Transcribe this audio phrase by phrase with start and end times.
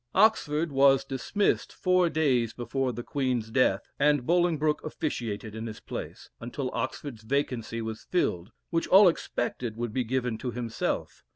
[0.15, 6.31] Oxford was dismissed four days before the Queen's death, and Bolingbroke officiated in his place,
[6.39, 11.23] until Oxford's vacancy was filled, which all expected would be given to himself.